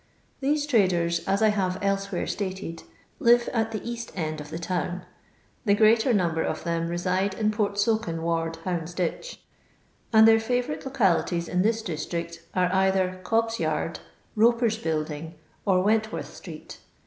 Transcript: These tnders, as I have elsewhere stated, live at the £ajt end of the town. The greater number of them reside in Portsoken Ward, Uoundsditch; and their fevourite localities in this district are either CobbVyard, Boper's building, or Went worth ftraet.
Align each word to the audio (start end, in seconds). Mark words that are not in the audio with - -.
These 0.39 0.65
tnders, 0.65 1.23
as 1.27 1.43
I 1.43 1.49
have 1.49 1.77
elsewhere 1.79 2.25
stated, 2.25 2.81
live 3.19 3.47
at 3.53 3.71
the 3.71 3.79
£ajt 3.81 4.09
end 4.15 4.41
of 4.41 4.49
the 4.49 4.57
town. 4.57 5.05
The 5.65 5.75
greater 5.75 6.11
number 6.11 6.41
of 6.41 6.63
them 6.63 6.87
reside 6.87 7.35
in 7.35 7.51
Portsoken 7.51 8.23
Ward, 8.23 8.57
Uoundsditch; 8.65 9.37
and 10.11 10.27
their 10.27 10.39
fevourite 10.39 10.87
localities 10.87 11.47
in 11.47 11.61
this 11.61 11.83
district 11.83 12.41
are 12.55 12.73
either 12.73 13.21
CobbVyard, 13.23 13.97
Boper's 14.35 14.79
building, 14.79 15.35
or 15.67 15.83
Went 15.83 16.11
worth 16.11 16.41
ftraet. 16.43 16.77